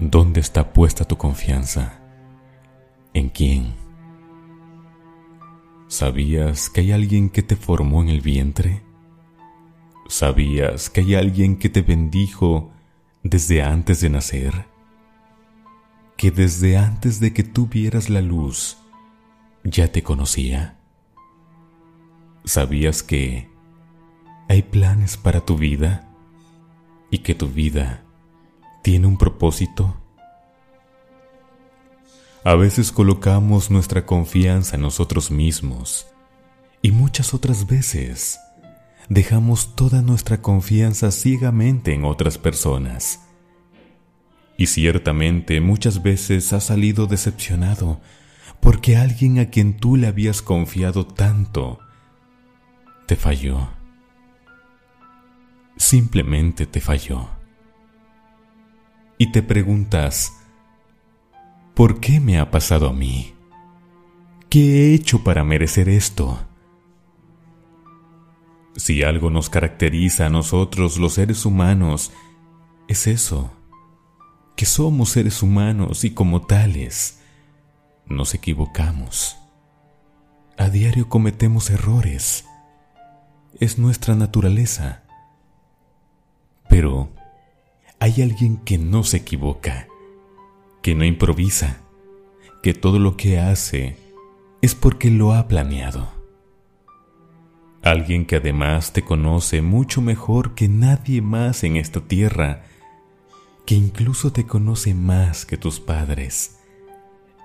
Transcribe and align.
¿Dónde 0.00 0.40
está 0.40 0.72
puesta 0.72 1.04
tu 1.04 1.18
confianza? 1.18 2.00
¿En 3.12 3.28
quién? 3.28 3.74
¿Sabías 5.88 6.70
que 6.70 6.80
hay 6.80 6.92
alguien 6.92 7.28
que 7.28 7.42
te 7.42 7.54
formó 7.54 8.00
en 8.00 8.08
el 8.08 8.22
vientre? 8.22 8.82
¿Sabías 10.08 10.88
que 10.88 11.02
hay 11.02 11.16
alguien 11.16 11.58
que 11.58 11.68
te 11.68 11.82
bendijo 11.82 12.72
desde 13.22 13.62
antes 13.62 14.00
de 14.00 14.08
nacer? 14.08 14.64
¿Que 16.16 16.30
desde 16.30 16.78
antes 16.78 17.20
de 17.20 17.34
que 17.34 17.44
tú 17.44 17.66
vieras 17.66 18.08
la 18.08 18.22
luz 18.22 18.78
ya 19.64 19.92
te 19.92 20.02
conocía? 20.02 20.78
¿Sabías 22.46 23.02
que 23.02 23.50
hay 24.48 24.62
planes 24.62 25.18
para 25.18 25.44
tu 25.44 25.58
vida 25.58 26.10
y 27.10 27.18
que 27.18 27.34
tu 27.34 27.48
vida 27.48 28.06
tiene 28.82 29.06
un 29.06 29.18
propósito? 29.18 29.96
A 32.42 32.54
veces 32.54 32.90
colocamos 32.90 33.70
nuestra 33.70 34.06
confianza 34.06 34.76
en 34.76 34.82
nosotros 34.82 35.30
mismos 35.30 36.06
y 36.80 36.90
muchas 36.90 37.34
otras 37.34 37.66
veces 37.66 38.40
dejamos 39.10 39.76
toda 39.76 40.00
nuestra 40.00 40.40
confianza 40.40 41.10
ciegamente 41.10 41.92
en 41.92 42.04
otras 42.04 42.38
personas. 42.38 43.20
Y 44.56 44.66
ciertamente 44.66 45.60
muchas 45.60 46.02
veces 46.02 46.52
has 46.52 46.64
salido 46.64 47.06
decepcionado 47.06 48.00
porque 48.60 48.96
alguien 48.96 49.38
a 49.38 49.46
quien 49.50 49.76
tú 49.76 49.96
le 49.96 50.06
habías 50.06 50.42
confiado 50.42 51.06
tanto 51.06 51.78
te 53.06 53.16
falló. 53.16 53.68
Simplemente 55.76 56.66
te 56.66 56.80
falló. 56.80 57.39
Y 59.22 59.32
te 59.32 59.42
preguntas, 59.42 60.32
¿Por 61.74 62.00
qué 62.00 62.20
me 62.20 62.38
ha 62.38 62.50
pasado 62.50 62.88
a 62.88 62.92
mí? 62.92 63.34
¿Qué 64.48 64.60
he 64.60 64.94
hecho 64.94 65.22
para 65.24 65.44
merecer 65.44 65.88
esto? 65.90 66.38
Si 68.76 69.02
algo 69.02 69.30
nos 69.30 69.50
caracteriza 69.50 70.26
a 70.26 70.30
nosotros 70.30 70.98
los 70.98 71.14
seres 71.14 71.46
humanos, 71.46 72.12
es 72.88 73.06
eso, 73.06 73.52
que 74.56 74.66
somos 74.66 75.10
seres 75.10 75.42
humanos 75.42 76.04
y 76.04 76.10
como 76.10 76.42
tales, 76.42 77.20
nos 78.06 78.34
equivocamos. 78.34 79.36
A 80.56 80.68
diario 80.68 81.08
cometemos 81.08 81.70
errores. 81.70 82.46
Es 83.58 83.78
nuestra 83.78 84.14
naturaleza. 84.14 85.04
Pero 86.68 87.10
hay 88.00 88.22
alguien 88.22 88.56
que 88.56 88.78
no 88.78 89.04
se 89.04 89.18
equivoca 89.18 89.86
que 90.82 90.94
no 90.94 91.04
improvisa, 91.04 91.82
que 92.62 92.74
todo 92.74 92.98
lo 92.98 93.16
que 93.16 93.38
hace 93.38 93.96
es 94.62 94.74
porque 94.74 95.10
lo 95.10 95.34
ha 95.34 95.48
planeado. 95.48 96.10
Alguien 97.82 98.26
que 98.26 98.36
además 98.36 98.92
te 98.92 99.02
conoce 99.02 99.62
mucho 99.62 100.02
mejor 100.02 100.54
que 100.54 100.68
nadie 100.68 101.22
más 101.22 101.64
en 101.64 101.76
esta 101.76 102.00
tierra, 102.00 102.64
que 103.64 103.74
incluso 103.74 104.32
te 104.32 104.46
conoce 104.46 104.94
más 104.94 105.46
que 105.46 105.56
tus 105.56 105.80
padres, 105.80 106.58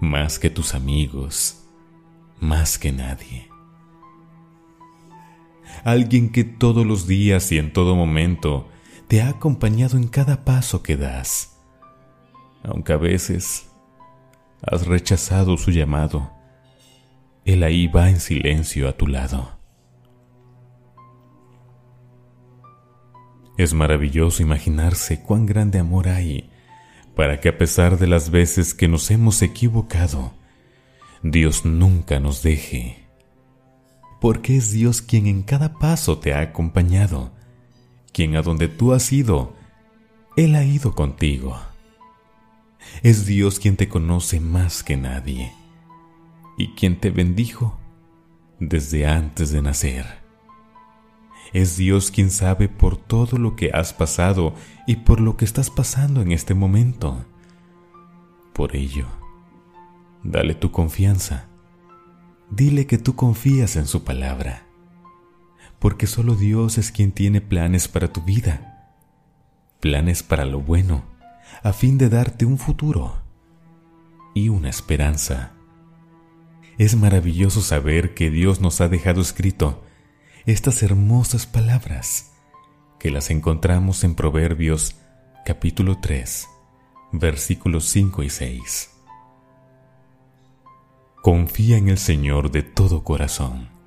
más 0.00 0.38
que 0.38 0.50
tus 0.50 0.74
amigos, 0.74 1.64
más 2.40 2.78
que 2.78 2.92
nadie. 2.92 3.48
Alguien 5.84 6.30
que 6.30 6.44
todos 6.44 6.84
los 6.86 7.06
días 7.06 7.52
y 7.52 7.58
en 7.58 7.72
todo 7.72 7.94
momento 7.94 8.68
te 9.08 9.22
ha 9.22 9.30
acompañado 9.30 9.96
en 9.96 10.08
cada 10.08 10.44
paso 10.44 10.82
que 10.82 10.96
das 10.96 11.58
aunque 12.62 12.92
a 12.92 12.96
veces 12.96 13.70
has 14.62 14.86
rechazado 14.86 15.56
su 15.56 15.70
llamado, 15.70 16.30
Él 17.44 17.62
ahí 17.62 17.86
va 17.86 18.10
en 18.10 18.20
silencio 18.20 18.88
a 18.88 18.92
tu 18.92 19.06
lado. 19.06 19.58
Es 23.56 23.74
maravilloso 23.74 24.42
imaginarse 24.42 25.22
cuán 25.22 25.46
grande 25.46 25.78
amor 25.78 26.08
hay 26.08 26.50
para 27.16 27.40
que 27.40 27.48
a 27.48 27.58
pesar 27.58 27.98
de 27.98 28.06
las 28.06 28.30
veces 28.30 28.74
que 28.74 28.86
nos 28.86 29.10
hemos 29.10 29.42
equivocado, 29.42 30.32
Dios 31.24 31.64
nunca 31.64 32.20
nos 32.20 32.42
deje. 32.44 33.04
Porque 34.20 34.56
es 34.56 34.70
Dios 34.70 35.02
quien 35.02 35.26
en 35.26 35.42
cada 35.42 35.74
paso 35.74 36.18
te 36.18 36.32
ha 36.34 36.40
acompañado, 36.40 37.32
quien 38.18 38.34
a 38.34 38.42
donde 38.42 38.66
tú 38.66 38.94
has 38.94 39.12
ido, 39.12 39.54
Él 40.36 40.56
ha 40.56 40.64
ido 40.64 40.92
contigo. 40.96 41.56
Es 43.04 43.26
Dios 43.26 43.60
quien 43.60 43.76
te 43.76 43.88
conoce 43.88 44.40
más 44.40 44.82
que 44.82 44.96
nadie 44.96 45.52
y 46.56 46.74
quien 46.74 46.98
te 46.98 47.10
bendijo 47.10 47.78
desde 48.58 49.06
antes 49.06 49.52
de 49.52 49.62
nacer. 49.62 50.04
Es 51.52 51.76
Dios 51.76 52.10
quien 52.10 52.32
sabe 52.32 52.68
por 52.68 52.96
todo 52.96 53.38
lo 53.38 53.54
que 53.54 53.70
has 53.70 53.92
pasado 53.92 54.52
y 54.88 54.96
por 54.96 55.20
lo 55.20 55.36
que 55.36 55.44
estás 55.44 55.70
pasando 55.70 56.20
en 56.20 56.32
este 56.32 56.54
momento. 56.54 57.24
Por 58.52 58.74
ello, 58.74 59.06
dale 60.24 60.56
tu 60.56 60.72
confianza. 60.72 61.46
Dile 62.50 62.88
que 62.88 62.98
tú 62.98 63.14
confías 63.14 63.76
en 63.76 63.86
su 63.86 64.02
palabra, 64.02 64.66
porque 65.78 66.06
solo 66.06 66.34
Dios 66.34 66.78
es 66.78 66.90
quien 66.90 67.12
tiene 67.12 67.40
planes 67.40 67.88
para 67.88 68.12
tu 68.12 68.22
vida, 68.22 68.94
planes 69.80 70.22
para 70.22 70.44
lo 70.44 70.60
bueno 70.60 71.04
a 71.62 71.72
fin 71.72 71.98
de 71.98 72.08
darte 72.08 72.44
un 72.44 72.58
futuro 72.58 73.22
y 74.34 74.48
una 74.48 74.68
esperanza. 74.68 75.52
Es 76.78 76.94
maravilloso 76.94 77.60
saber 77.60 78.14
que 78.14 78.30
Dios 78.30 78.60
nos 78.60 78.80
ha 78.80 78.88
dejado 78.88 79.20
escrito 79.20 79.82
estas 80.46 80.82
hermosas 80.82 81.46
palabras 81.46 82.32
que 82.98 83.10
las 83.10 83.30
encontramos 83.30 84.04
en 84.04 84.14
Proverbios 84.14 84.96
capítulo 85.44 85.98
3, 86.00 86.46
versículos 87.12 87.84
5 87.86 88.22
y 88.22 88.30
6. 88.30 88.90
Confía 91.22 91.76
en 91.76 91.88
el 91.88 91.98
Señor 91.98 92.50
de 92.50 92.62
todo 92.62 93.02
corazón 93.02 93.77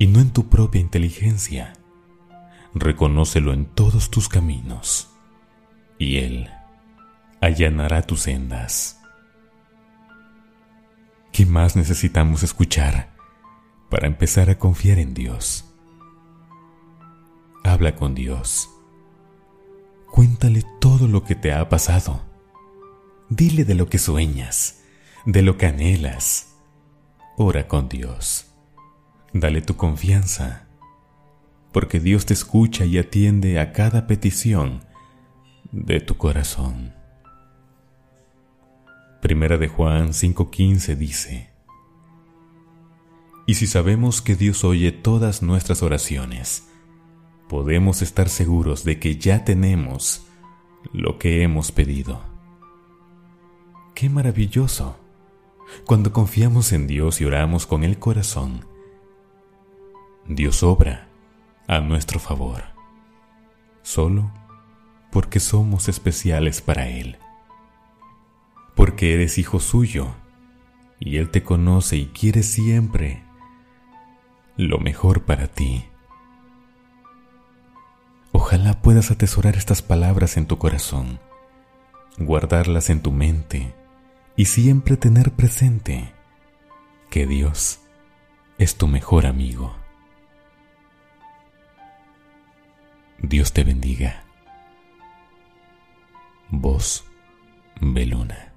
y 0.00 0.06
no 0.06 0.18
en 0.20 0.30
tu 0.30 0.48
propia 0.48 0.80
inteligencia. 0.80 1.74
Reconócelo 2.74 3.52
en 3.52 3.66
todos 3.66 4.10
tus 4.10 4.30
caminos 4.30 5.10
y 5.98 6.16
Él 6.16 6.48
allanará 7.42 8.00
tus 8.02 8.22
sendas. 8.22 8.98
¿Qué 11.32 11.44
más 11.44 11.76
necesitamos 11.76 12.42
escuchar 12.42 13.10
para 13.90 14.06
empezar 14.06 14.48
a 14.48 14.58
confiar 14.58 14.98
en 14.98 15.12
Dios? 15.12 15.66
Habla 17.62 17.94
con 17.94 18.14
Dios. 18.14 18.70
Cuéntale 20.10 20.64
todo 20.80 21.08
lo 21.08 21.24
que 21.24 21.34
te 21.34 21.52
ha 21.52 21.68
pasado. 21.68 22.22
Dile 23.28 23.66
de 23.66 23.74
lo 23.74 23.86
que 23.86 23.98
sueñas, 23.98 24.82
de 25.26 25.42
lo 25.42 25.58
que 25.58 25.66
anhelas. 25.66 26.56
Ora 27.36 27.68
con 27.68 27.90
Dios. 27.90 28.49
Dale 29.32 29.62
tu 29.62 29.76
confianza, 29.76 30.66
porque 31.72 32.00
Dios 32.00 32.26
te 32.26 32.34
escucha 32.34 32.84
y 32.84 32.98
atiende 32.98 33.60
a 33.60 33.72
cada 33.72 34.08
petición 34.08 34.80
de 35.70 36.00
tu 36.00 36.16
corazón. 36.16 36.92
Primera 39.22 39.56
de 39.56 39.68
Juan 39.68 40.14
5:15 40.14 40.96
dice, 40.96 41.50
Y 43.46 43.54
si 43.54 43.68
sabemos 43.68 44.20
que 44.20 44.34
Dios 44.34 44.64
oye 44.64 44.90
todas 44.90 45.42
nuestras 45.42 45.82
oraciones, 45.82 46.68
podemos 47.48 48.02
estar 48.02 48.28
seguros 48.28 48.82
de 48.82 48.98
que 48.98 49.16
ya 49.16 49.44
tenemos 49.44 50.26
lo 50.92 51.18
que 51.18 51.42
hemos 51.42 51.70
pedido. 51.70 52.20
¡Qué 53.94 54.08
maravilloso! 54.08 54.98
Cuando 55.84 56.12
confiamos 56.12 56.72
en 56.72 56.88
Dios 56.88 57.20
y 57.20 57.26
oramos 57.26 57.66
con 57.66 57.84
el 57.84 57.98
corazón, 57.98 58.69
Dios 60.30 60.62
obra 60.62 61.08
a 61.68 61.80
nuestro 61.80 62.18
favor, 62.18 62.62
solo 63.82 64.32
porque 65.12 65.40
somos 65.40 65.88
especiales 65.88 66.62
para 66.62 66.88
Él 66.88 67.18
porque 68.80 69.12
eres 69.12 69.36
hijo 69.36 69.60
suyo 69.60 70.14
y 70.98 71.18
Él 71.18 71.30
te 71.30 71.42
conoce 71.42 71.98
y 71.98 72.06
quiere 72.06 72.42
siempre 72.42 73.22
lo 74.56 74.78
mejor 74.78 75.24
para 75.24 75.48
ti. 75.48 75.84
Ojalá 78.32 78.80
puedas 78.80 79.10
atesorar 79.10 79.56
estas 79.56 79.82
palabras 79.82 80.38
en 80.38 80.46
tu 80.46 80.56
corazón, 80.56 81.20
guardarlas 82.16 82.88
en 82.88 83.02
tu 83.02 83.12
mente 83.12 83.74
y 84.34 84.46
siempre 84.46 84.96
tener 84.96 85.32
presente 85.32 86.14
que 87.10 87.26
Dios 87.26 87.80
es 88.56 88.76
tu 88.76 88.86
mejor 88.86 89.26
amigo. 89.26 89.76
Dios 93.22 93.52
te 93.52 93.64
bendiga. 93.64 94.24
Vos 96.48 97.04
Beluna. 97.80 98.49